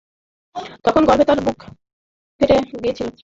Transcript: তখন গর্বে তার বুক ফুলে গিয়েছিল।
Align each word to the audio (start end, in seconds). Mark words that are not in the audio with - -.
তখন 0.83 1.01
গর্বে 1.05 1.25
তার 1.25 1.39
বুক 1.41 1.59
ফুলে 2.41 2.55
গিয়েছিল। 2.83 3.07